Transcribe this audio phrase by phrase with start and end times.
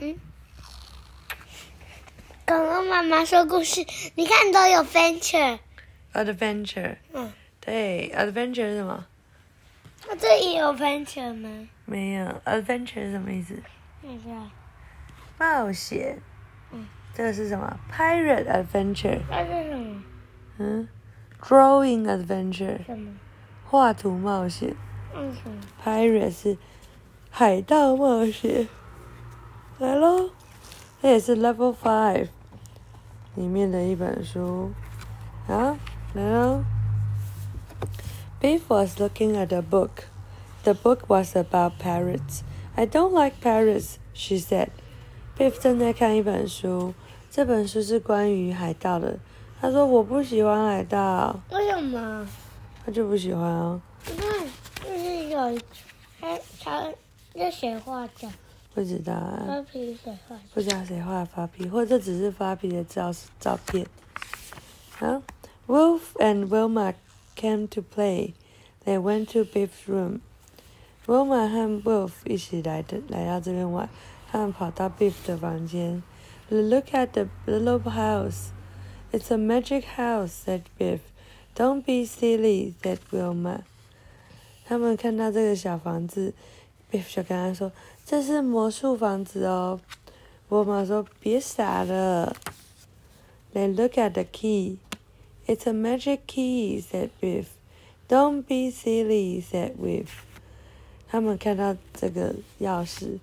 [0.00, 0.16] 嗯。
[2.44, 3.84] 刚刚妈妈说故事，
[4.16, 5.58] 你看都有 venture。
[6.12, 9.06] adventure，嗯，对，adventure 是什么？
[10.08, 11.68] 那这也有 venture 吗？
[11.84, 13.54] 没有，adventure 是什么意思？
[14.02, 14.50] 那个，
[15.38, 16.18] 冒险。
[16.72, 16.86] 嗯。
[17.14, 19.20] 这个是什么？pirate adventure。
[19.28, 20.02] 那是什么？
[20.58, 20.88] 嗯
[21.40, 23.12] ，drawing adventure，什么？
[23.66, 24.74] 画图冒险。
[25.14, 26.56] 嗯，什么？pirate 是
[27.30, 28.68] 海盗冒险。
[29.79, 30.29] 来喽，
[31.01, 32.29] 这也是 level five
[33.35, 34.71] 里面的一本书。
[35.47, 35.77] 好，
[36.13, 36.63] 来喽。
[38.41, 40.05] Biff was looking at a book.
[40.63, 42.43] The book was about parrots.
[42.75, 44.69] I don't like parrots, she said.
[45.37, 46.93] Biff 正在看一本书，
[47.29, 49.19] 这本书是关于海盗的。
[49.61, 51.39] 他说：“我不喜欢海盗。
[51.51, 52.27] 为什么？”
[52.85, 53.81] 他就不喜欢哦。
[54.05, 54.29] 你看，
[54.83, 55.59] 就是有
[56.19, 56.87] 他他
[57.33, 58.29] 这谁画的？
[58.73, 59.43] 不知道啊。
[59.47, 60.41] 发皮谁画的？
[60.53, 63.87] 不知道谁画的发皮，或者只是发皮的照照片。
[64.91, 65.21] 好，
[65.67, 66.93] Wolf and Wilma
[67.35, 68.33] came to play.
[68.85, 70.19] They went to Biff's room.
[71.05, 73.89] Wilma 和 Wolf 一起来的，来到这边玩。
[74.31, 76.03] 他们跑到 Biff 的房间。
[76.49, 78.49] Look at the little house.
[79.11, 80.99] It's a magic house," said Biff.
[81.55, 83.61] "Don't be silly," said Wilma.
[84.65, 86.33] 他们看到这个小房子，
[86.91, 89.78] Biff 就跟他说：“ 这是魔术房子哦。”
[90.50, 92.34] 我妈说：“别傻了。”
[93.54, 94.78] They look at the key.
[95.46, 97.46] It's a magic key, said Biff.
[98.08, 100.08] Don't be silly, said Biff.
[101.06, 103.20] 他们看到这个钥匙，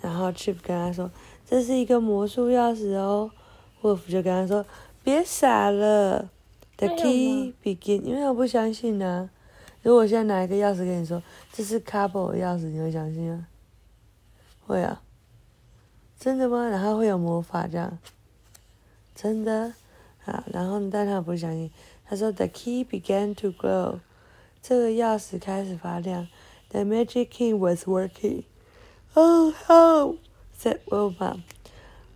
[0.00, 1.10] 然后 Chip 跟他说
[1.46, 3.30] ：“这是一个魔术钥匙哦。”
[3.82, 4.64] Wolf 就跟他说
[5.04, 6.30] ：“别傻了。”
[6.78, 9.28] The key begin，因为我不相信呢、
[9.82, 13.46] 如果我现在拿一个钥匙跟你说这是 Couple 的钥匙，你会相信吗？
[14.70, 15.02] 会啊。
[16.18, 16.68] 真的吗？
[16.68, 17.98] 然后会有魔法这样？
[19.14, 19.74] 真的？
[20.24, 21.70] 啊，然后但他不相信，
[22.06, 24.00] 他说 The key began to glow，
[24.62, 26.28] 这个钥匙开始发亮。
[26.68, 28.44] The magic key was working.
[29.14, 30.16] Oh, oh,
[30.56, 31.40] said Wilma.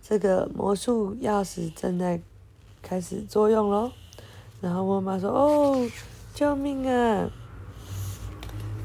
[0.07, 2.21] 这个魔术钥匙正在
[2.81, 3.91] 开始作用喽。
[4.61, 5.89] 然后我妈说：“哦，
[6.33, 7.29] 救命啊！”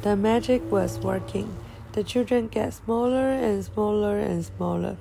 [0.03, 1.47] The magic was working.
[1.94, 4.96] The children get smaller and smaller and smaller.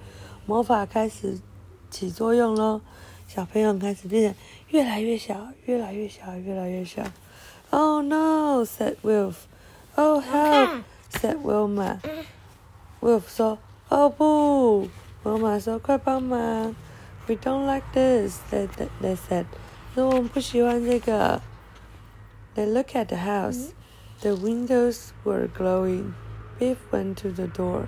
[0.46, 1.40] 魔法开始
[1.90, 2.80] 起作用喽，
[3.26, 7.02] 小朋友开始变得越来越小，越来越小，越来越小。
[7.70, 8.64] Oh no!
[8.64, 9.46] said Wolf.
[9.96, 10.82] Oh help!
[11.10, 11.98] said Wilma.
[13.00, 13.58] Wolf 说：“
[13.88, 14.88] 哦不！”
[15.24, 16.74] wilma 妈说：“快帮忙！”
[17.26, 18.38] We don't like this.
[18.50, 18.68] They
[19.00, 19.46] they said.
[19.94, 21.40] 说我们不喜欢这个。
[22.54, 23.70] They look at the house.
[24.20, 26.12] The windows were glowing.
[26.59, 27.87] Biff went to the door.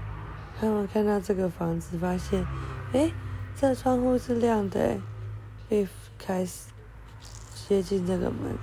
[0.60, 2.46] 他们看到这个房子，发现，
[2.94, 3.12] 诶，
[3.60, 5.02] 这窗户是亮的诶。
[5.70, 6.70] Biff 开始
[7.68, 8.58] 接近这个门。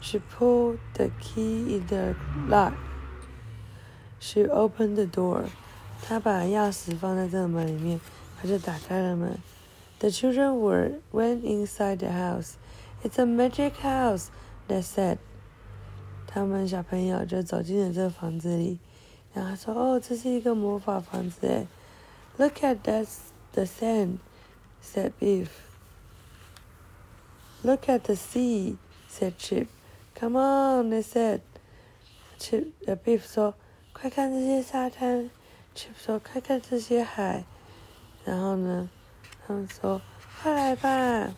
[0.00, 2.14] She pulled the key in the
[2.48, 2.72] lock.
[4.20, 5.44] She opened the door.
[6.02, 8.00] 她把钥匙放在这个门里面，
[8.40, 9.38] 她就打开了门。
[9.98, 12.54] The children were went inside the house.
[13.02, 14.26] It's a magic house,
[14.68, 15.18] they said.
[16.26, 18.78] 他们小朋友就走进了这个房子里，
[19.33, 21.67] 然后说：“哦，这是一个魔法房子诶
[22.37, 23.07] Look at that,
[23.53, 24.19] the sand,”
[24.83, 25.49] said Biff.
[27.63, 28.77] Look at the sea,
[29.09, 29.67] said Chip.
[30.15, 31.41] Come on, they said.
[32.39, 33.55] Chip, uh, Biff 说：“
[33.93, 35.29] 快看这些沙滩。”
[35.75, 37.43] Chip 说：“快看这些海。”
[38.25, 38.89] 然后呢，
[39.45, 40.01] 他们说：“
[40.41, 41.33] 快来吧！”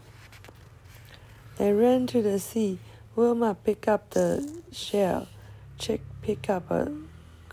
[1.58, 2.78] They ran to the sea.
[3.16, 5.28] Wilma picked up the shell.
[5.78, 6.88] Chick picked up a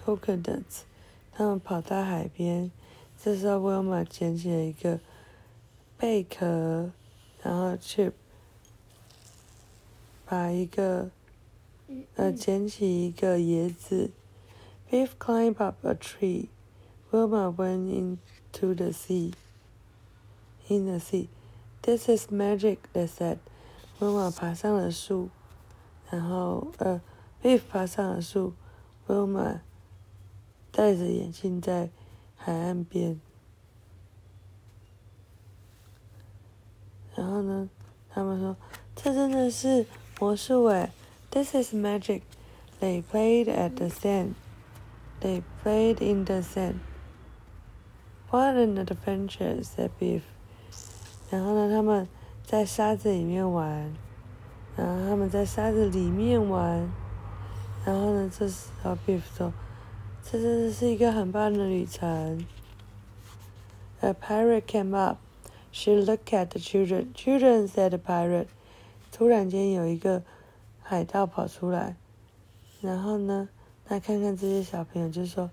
[0.04, 0.84] coconut.
[1.32, 2.72] 他们跑到海边，
[3.22, 5.00] 这时候 Wilma 捡起了一个
[5.98, 6.92] 贝壳，
[7.42, 8.12] 然后去
[10.26, 11.10] 把一个
[12.16, 14.12] 呃捡起一个椰子。
[14.92, 16.50] Biff climbed up a tree.
[17.12, 19.34] Wilma went into the sea.
[20.68, 21.30] In the sea.
[21.82, 23.40] This is magic, they said.
[24.00, 25.30] Wilma 爬上了树，
[26.10, 27.02] 然后呃
[27.42, 28.54] ，Biff 爬上了树
[29.08, 29.60] ，Wilma
[30.74, 31.90] 戴着眼镜在
[32.36, 33.22] 海岸边。
[37.16, 37.70] 然后呢，
[38.10, 38.58] 他们说
[38.96, 39.86] 这真的是
[40.20, 40.90] 魔术诶
[41.30, 42.24] This is magic.
[42.82, 44.34] They played at the sand.
[45.22, 46.80] They played in the sand.
[48.30, 50.24] What an adventure, said Biff.
[51.30, 52.08] 然后呢，他们
[52.44, 53.94] 在沙子里面玩，
[54.76, 56.92] 然后他们在沙子里面玩，
[57.86, 59.54] 然后呢，这时候 Biff 说
[60.24, 62.46] ：“这真的是一个很棒的旅程。”
[64.02, 65.18] A pirate came up.
[65.72, 67.14] She looked at the children.
[67.14, 68.48] Children said the pirate.
[69.12, 70.24] 突然间有一个
[70.82, 71.96] 海盗跑出来，
[72.82, 73.50] 然后呢，
[73.86, 75.50] 他看看这些小朋友就说：“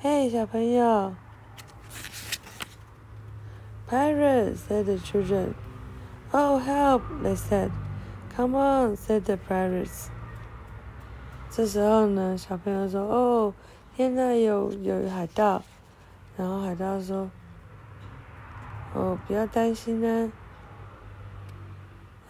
[0.00, 1.14] 嘿，小朋友。”
[3.88, 5.54] Pirate said the children.
[6.32, 7.02] Oh, help!
[7.22, 7.70] They said.
[8.36, 10.08] Come on, said the pirates.
[11.50, 13.54] 这时候呢，小朋友说：“哦，
[14.00, 15.62] 现在有有海盗。”
[16.34, 17.30] 然后海盗说
[18.96, 20.32] ：“哦，不要担心啊。”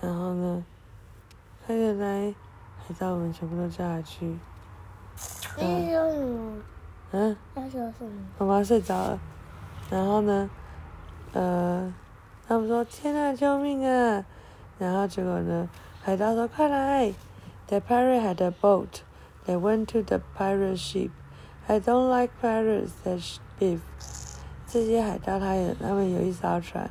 [0.02, 0.64] 然后呢，
[1.64, 2.34] 快点来，
[2.76, 4.36] 海盗们全部都叫下去。
[5.56, 6.62] 那是说什么？
[7.12, 8.10] 嗯，要说什么？
[8.40, 9.20] 妈妈睡着了。
[9.88, 10.50] 然后呢，
[11.32, 11.94] 呃，
[12.48, 14.24] 他们说：“天啊，救命啊！”
[14.76, 15.68] 然后结果呢，
[16.02, 17.14] 海盗说：“快来
[17.68, 19.02] ！”The pirate had a boat.
[19.46, 21.10] They went to the pirate ship.
[21.70, 23.22] I don't like pirates, said
[23.60, 23.78] Beef.
[24.66, 26.90] 这些海盗他有，他们有一艘船，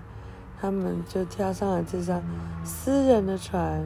[0.57, 2.21] 他们就跳上了这艘
[2.63, 3.85] 私人的船。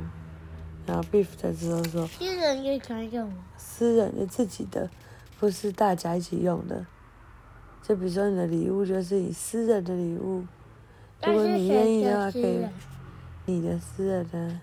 [0.85, 4.87] 然后 Beef 在这时候说私人可以传用吗？：“私人的自己的，
[5.39, 6.85] 不是大家一起用的。
[7.81, 10.45] 就比如说你的礼物就是你私人的礼物，
[11.25, 12.63] 如果你愿意的话，可以
[13.47, 14.59] 你的私人的。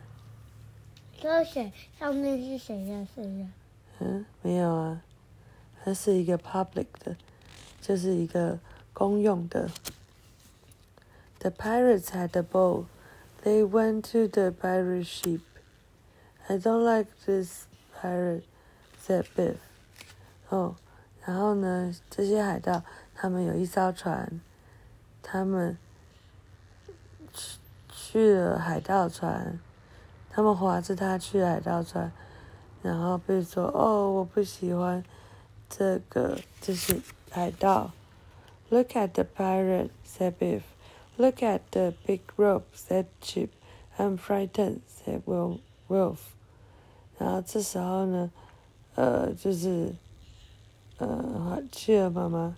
[1.20, 3.52] 说谁上面是谁的私人？
[3.98, 5.02] 嗯，没有啊，
[5.82, 7.16] 它是一个 public 的，
[7.80, 8.58] 就是一个
[8.92, 9.70] 公用的。
[11.38, 12.84] The pirates had a boat.
[13.42, 15.40] They went to the pirate ship.
[16.48, 17.66] I don't like this
[17.98, 18.42] pirate,
[19.02, 19.56] said Biff.
[20.50, 20.76] 哦，
[21.24, 22.82] 然后呢，这些海盗
[23.14, 24.40] 他们有一艘船，
[25.22, 25.78] 他们
[27.32, 29.58] 去去了海盗船，
[30.28, 32.12] 他们划着它去海盗船。
[32.82, 35.04] 然后被说哦，我不喜欢
[35.70, 37.00] 这个，就是
[37.30, 37.92] 海盗。
[38.68, 40.62] Look at the pirate, said Biff.
[41.16, 43.50] Look at the big rope, said Chip.
[43.96, 46.18] I'm frightened, said Will Wolf.
[47.16, 48.30] 然后这时候呢，
[48.96, 49.94] 呃，就是
[50.98, 52.56] 呃，去了妈妈，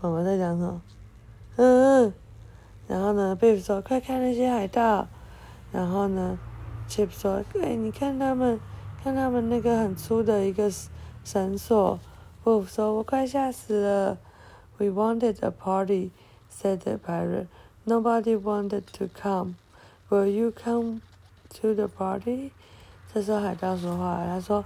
[0.00, 0.82] 妈妈在讲什么？
[1.56, 2.14] 嗯嗯。
[2.86, 5.08] 然后呢，Biff 说：“快看那些海盗。”
[5.72, 6.38] 然后呢
[6.88, 8.60] ，Chip 说：“哎，你看他们。”
[9.02, 10.70] 看他们那个很粗的一个
[11.24, 11.98] 绳索
[12.44, 14.18] ，Wolf 说：“我快吓死了。”
[14.78, 16.10] We wanted a party,
[16.50, 17.48] said the pirate.
[17.84, 19.56] Nobody wanted to come.
[20.08, 21.02] Will you come
[21.60, 22.52] to the party?
[23.12, 24.64] 这时候海盗说话，他说：“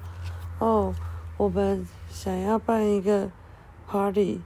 [0.60, 0.94] 哦，
[1.36, 3.30] 我们想要办一个
[3.88, 4.40] party，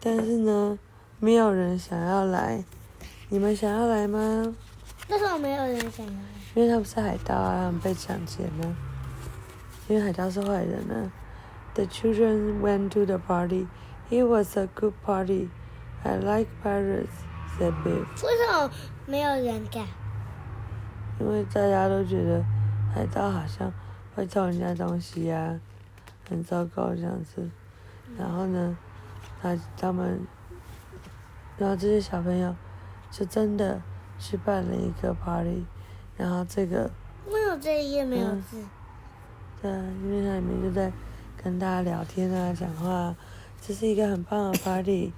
[0.00, 0.78] 但是呢，
[1.18, 2.64] 没有人想要来。
[3.28, 4.54] 你们想要来吗？”
[5.10, 6.18] 为什么没有人想要来？
[6.54, 8.76] 因为他不是海盗啊，他们被抢劫呢。
[9.88, 11.10] 因为海盗是坏人呢。
[11.76, 13.68] The children went to the party.
[14.08, 15.50] It was a good party.
[16.02, 17.12] I like pirates,
[17.58, 18.06] said Biff.
[18.24, 18.70] 为什么
[19.04, 19.84] 没有人敢？
[21.20, 22.42] 因为大家都觉得
[22.94, 23.70] 海盗好像
[24.14, 25.60] 会偷人家东西呀、
[26.26, 27.46] 很糟糕这样子。
[28.16, 28.74] 然后呢，
[29.42, 30.26] 他他们，
[31.58, 32.56] 然后这些小朋友
[33.10, 33.82] 就真的
[34.18, 35.66] 去办了一个 party。
[36.16, 36.90] 然后这个，
[37.26, 38.64] 没有这一页没有字。
[39.60, 40.90] 对啊，因为它里面就在
[41.42, 43.14] 跟大家聊天啊、讲话，
[43.60, 45.12] 这是一个很棒的 party。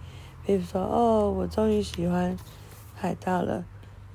[0.45, 2.37] 比如说，哦，我终于喜欢
[2.95, 3.65] 海盗了。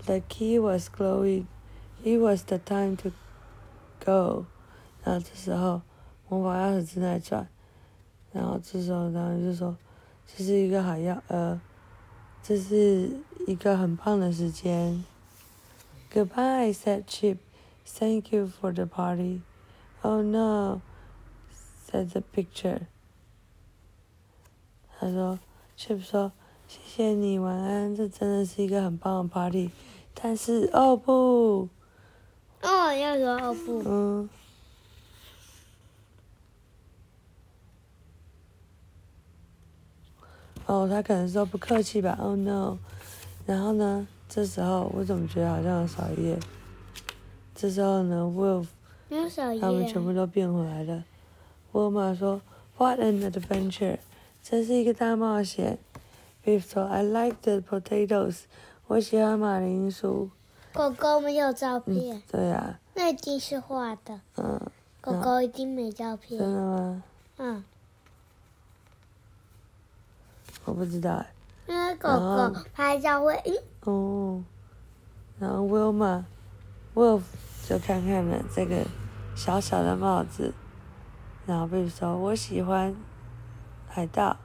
[0.05, 1.45] The key was glowing.
[2.03, 3.12] It was the time to
[4.03, 4.45] go.
[5.03, 5.81] 然后这时候
[6.27, 7.48] 魔法钥匙正在转，
[8.31, 9.77] 然后这时候然就说
[10.25, 11.60] 这是一个好要呃，
[12.41, 13.12] 这是
[13.48, 15.03] 一个很棒的时间。
[16.13, 17.38] Goodbye, said Chip.
[17.86, 19.41] Thank you for the party.
[20.01, 20.81] Oh no,
[21.93, 22.88] said the picture.
[25.00, 25.38] 他说
[25.77, 26.31] ，Chip 说，
[26.67, 27.95] 谢谢你，晚安。
[27.95, 29.69] 这真的是一个很棒的 party。
[30.15, 31.69] 但是，哦不，
[32.62, 34.29] 哦，要说哦不，嗯，
[40.65, 42.17] 哦，他可能说不客气吧。
[42.19, 42.79] Oh no，
[43.45, 46.39] 然后呢，这时候我怎么觉得好像有少一页？
[47.53, 48.67] 这时候呢，Wolf
[49.59, 49.85] 他们。
[49.88, 51.03] 全部都变回来了。
[51.73, 52.41] 沃玛说
[52.77, 53.97] ：“What an adventure！
[54.41, 55.77] 这是一个大冒险。”
[56.45, 58.41] Beef 说：“I like the potatoes。
[58.87, 60.29] 我喜欢马铃薯。
[60.73, 64.19] 狗狗没有照嗯片，，对呀、那一定是画的。
[64.37, 64.59] 嗯，
[65.01, 66.39] 狗狗一定没照真片。
[66.39, 67.03] 的吗？
[67.37, 67.63] 嗯，
[70.65, 71.27] 我不知道哎。
[71.67, 74.43] 因为狗哦狗拍照会，嗯，哦，
[75.39, 76.23] 然后 Wilma
[76.93, 77.21] Wolf
[77.67, 78.85] 就看看了这个
[79.35, 80.53] 小小的帽子，
[81.45, 82.95] 然后 Beef 说：“我喜欢
[83.88, 84.38] 海盗。”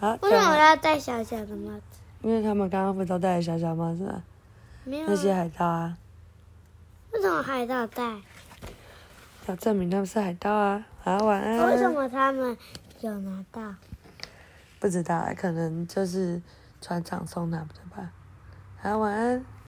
[0.00, 1.82] 啊，为什么我要戴小小的帽子？
[2.22, 4.22] 因为他们刚刚不都戴了小小帽子吗？
[4.84, 5.06] 没有啊。
[5.08, 5.98] 那些海盗啊，
[7.12, 8.20] 为什么海盗戴？
[9.46, 10.86] 要证明他们是海盗啊。
[11.02, 11.66] 好，晚安。
[11.66, 11.90] 为什？
[11.90, 12.56] 么他们
[13.00, 13.74] 有拿到？
[14.78, 16.40] 不知道啊，可能就是
[16.80, 18.12] 船长送他们的吧。
[18.80, 19.44] 好，晚安。